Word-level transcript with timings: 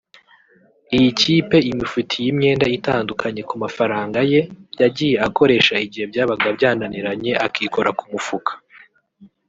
iyi 0.95 1.09
kipe 1.21 1.57
imufitiye 1.71 2.27
imyenda 2.33 2.65
itandukanye 2.77 3.41
ku 3.49 3.55
mafaranga 3.63 4.19
ye 4.31 4.41
yagiye 4.81 5.15
akoresha 5.27 5.73
igihe 5.85 6.05
byabaga 6.11 6.47
byananiranye 6.57 7.31
akikora 7.45 7.89
ku 7.99 8.05
mufuka 8.11 8.51